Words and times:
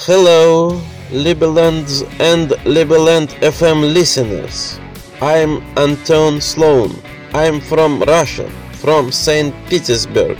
Hello, 0.00 0.80
Liberlands 1.10 2.02
and 2.20 2.50
Liberland 2.64 3.28
FM 3.40 3.94
listeners. 3.94 4.78
I'm 5.20 5.62
Anton 5.76 6.40
Sloan. 6.40 6.90
I'm 7.32 7.60
from 7.60 8.02
Russia, 8.02 8.48
from 8.74 9.10
St. 9.10 9.54
Petersburg. 9.68 10.38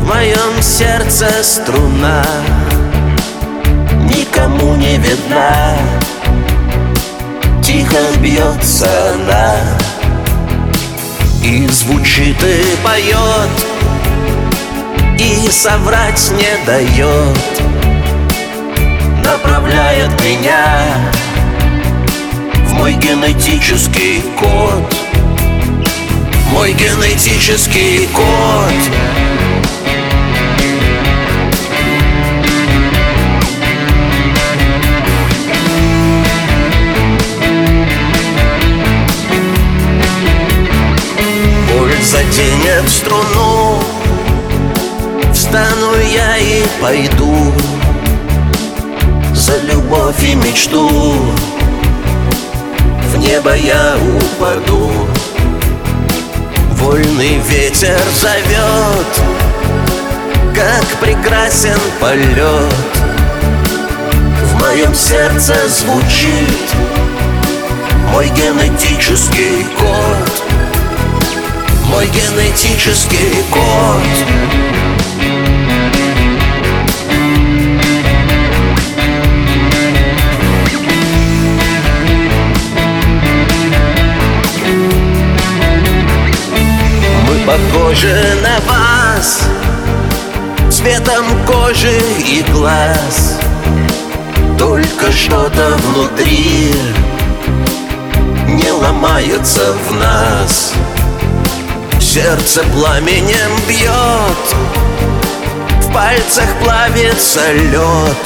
в 0.00 0.06
моем 0.06 0.62
сердце 0.62 1.28
струна 1.42 2.24
Никому 4.08 4.76
не 4.76 4.96
видна 4.96 5.76
Тихо 7.62 7.98
бьется 8.22 8.88
она 9.12 9.81
И 11.53 11.67
звучит 11.67 12.35
и 12.43 12.75
поет 12.83 13.49
И 15.19 15.51
соврать 15.51 16.31
не 16.31 16.65
дает. 16.65 17.61
Направляет 19.23 20.09
меня 20.23 21.11
В 22.65 22.73
мой 22.73 22.93
генетический 22.93 24.23
код. 24.35 24.95
Мой 26.49 26.73
генетический 26.73 28.07
код 28.07 29.22
затенет 42.73 42.89
струну. 42.89 43.79
Встану 45.33 45.95
я 46.13 46.37
и 46.37 46.63
пойду 46.81 47.53
За 49.33 49.57
любовь 49.61 50.21
и 50.23 50.35
мечту. 50.35 50.89
В 53.11 53.17
небо 53.17 53.55
я 53.55 53.95
упаду. 54.17 54.91
Вольный 56.71 57.39
ветер 57.47 57.99
зовет 58.19 59.07
Как 60.53 60.85
прекрасен 60.99 61.79
полет. 61.99 62.73
В 64.43 64.61
моем 64.61 64.93
сердце 64.93 65.55
звучит 65.69 66.73
Мой 68.11 68.27
генетический 68.27 69.65
код 69.77 70.52
генетический 72.53 73.43
код. 73.49 74.01
Похожи 87.45 88.15
на 88.41 88.59
вас 88.71 89.41
Цветом 90.71 91.25
кожи 91.45 91.99
и 92.17 92.41
глаз. 92.51 93.37
Только 94.57 95.11
что-то 95.11 95.75
внутри 95.77 96.73
Не 98.47 98.71
ломается 98.71 99.73
в 99.89 99.93
нас 99.95 100.73
Сердце 102.13 102.63
пламенем 102.65 103.59
бьет 103.67 104.55
В 105.81 105.91
пальцах 105.91 106.45
плавится 106.63 107.51
лед. 107.53 108.23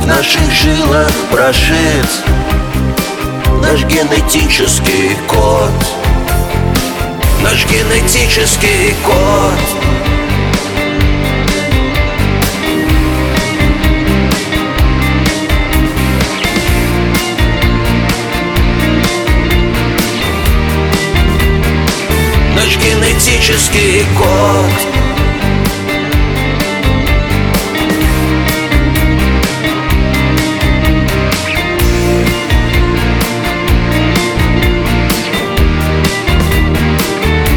В 0.00 0.06
наших 0.06 0.50
жилах 0.50 1.12
прошит 1.30 2.08
Наш 3.60 3.84
генетический 3.84 5.14
код. 5.28 5.72
Наш 7.42 7.66
генетический 7.66 8.94
код 9.04 10.21
генетический 23.42 24.04
код. 24.16 24.70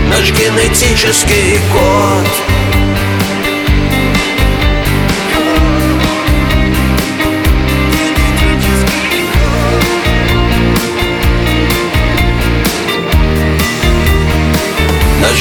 Наш 0.09 0.31
генетический 0.31 1.59
код 1.72 2.84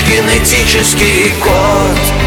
Генетический 0.02 1.32
код 1.40 2.23